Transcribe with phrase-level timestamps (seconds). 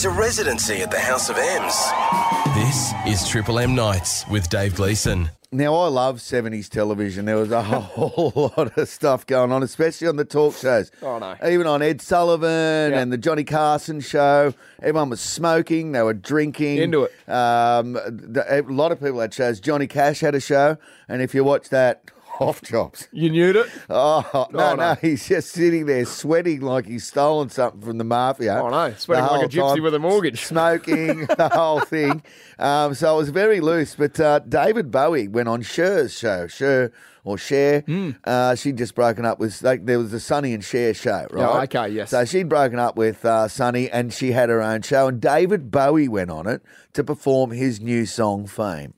[0.00, 2.54] It's a residency at the House of M's.
[2.54, 5.30] This is Triple M Nights with Dave Gleeson.
[5.52, 7.26] Now, I love 70s television.
[7.26, 10.90] There was a whole lot of stuff going on, especially on the talk shows.
[11.02, 11.36] Oh, no.
[11.46, 12.98] Even on Ed Sullivan Yeah.
[12.98, 14.54] and the Johnny Carson show.
[14.78, 16.78] Everyone was smoking, they were drinking.
[16.78, 17.12] Into it.
[17.30, 19.60] Um, the, a lot of people had shows.
[19.60, 20.78] Johnny Cash had a show.
[21.10, 22.10] And if you watch that,
[22.40, 23.08] off jobs.
[23.12, 23.66] You knew it?
[23.90, 24.94] Oh, no, Oh, no, no.
[25.00, 28.60] he's just sitting there sweating like he's stolen something from the mafia.
[28.62, 28.92] Oh, no.
[28.94, 29.82] Sweating like a gypsy time.
[29.82, 30.44] with a mortgage.
[30.44, 32.22] Smoking, the whole thing.
[32.58, 33.94] Um, so it was very loose.
[33.94, 36.92] But uh, David Bowie went on Cher's show, Cher
[37.24, 37.80] or Cher.
[37.82, 38.10] Hmm.
[38.24, 41.68] Uh, she'd just broken up with, like, there was a Sonny and Cher show, right?
[41.72, 42.10] Yeah, okay, yes.
[42.10, 45.08] So she'd broken up with uh, Sonny and she had her own show.
[45.08, 46.62] And David Bowie went on it
[46.94, 48.94] to perform his new song, Fame.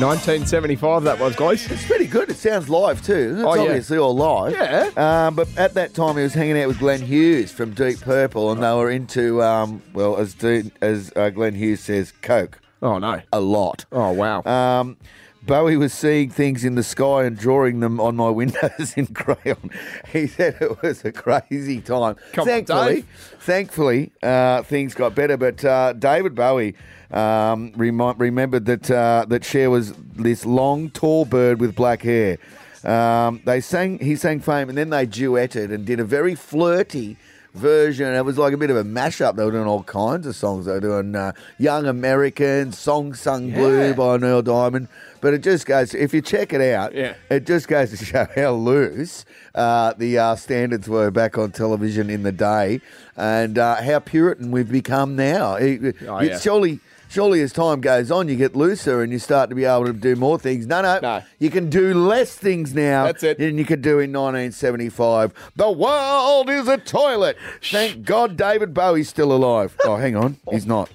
[0.00, 1.70] 1975 that was, guys.
[1.70, 2.30] It's pretty good.
[2.30, 3.34] It sounds live too.
[3.36, 3.62] It's Oh, yeah.
[3.62, 4.52] obviously all live.
[4.52, 4.90] Yeah.
[4.96, 8.50] Um, but at that time, he was hanging out with Glenn Hughes from Deep Purple,
[8.50, 10.34] and they were into, um, well, as
[10.80, 13.20] as uh, Glenn Hughes says, coke Oh, no.
[13.32, 13.84] a lot.
[13.92, 14.42] Oh, wow.
[14.44, 14.96] Um,
[15.42, 19.70] Bowie was seeing things in the sky and drawing them on my windows in crayon.
[20.12, 22.16] He said it was a crazy time.
[22.32, 23.06] Come on, thankfully, Dave.
[23.40, 25.36] thankfully, uh, things got better.
[25.36, 26.74] But uh, David Bowie
[27.10, 32.38] um, remi- remembered that uh, that Cher was this long, tall bird with black hair.
[32.84, 37.16] Um, they sang, he sang "Fame," and then they duetted and did a very flirty
[37.54, 38.14] version.
[38.14, 39.36] It was like a bit of a mashup.
[39.36, 40.66] They were doing all kinds of songs.
[40.66, 44.88] They were doing uh, "Young Americans," "Song Sung Blue" by Neil Diamond.
[45.20, 45.94] But it just goes.
[45.94, 47.14] If you check it out, Yeah.
[47.30, 52.08] it just goes to show how loose uh, the uh, standards were back on television
[52.10, 52.80] in the day,
[53.16, 55.54] and uh, how Puritan we've become now.
[55.54, 56.38] It- Oh, it- yeah.
[56.38, 56.80] Surely.
[57.10, 59.92] Surely, as time goes on, you get looser and you start to be able to
[59.92, 60.64] do more things.
[60.68, 61.22] No, no, No.
[61.40, 63.36] you can do less things now That's it.
[63.38, 65.32] than you could do in 1975.
[65.56, 67.36] The world is a toilet.
[67.62, 69.76] Thank God David Bowie's still alive.
[69.84, 70.88] Oh, hang on, he's not.